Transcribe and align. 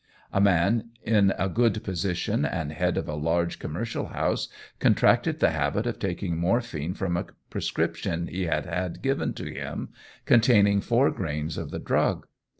A 0.33 0.41
man 0.41 0.89
in 1.03 1.31
a 1.37 1.47
good 1.47 1.83
position, 1.83 2.43
and 2.43 2.71
head 2.71 2.97
of 2.97 3.07
a 3.07 3.13
large 3.13 3.59
commercial 3.59 4.07
house, 4.07 4.47
contracted 4.79 5.39
the 5.39 5.51
habit 5.51 5.85
of 5.85 5.99
taking 5.99 6.37
morphine 6.39 6.95
from 6.95 7.15
a 7.17 7.27
prescription 7.51 8.25
he 8.25 8.45
had 8.47 8.65
had 8.65 9.03
given 9.03 9.35
to 9.35 9.45
him 9.45 9.89
containing 10.25 10.81
4 10.81 11.11
grains 11.11 11.55
of 11.55 11.69
the 11.69 11.77
drug. 11.77 12.25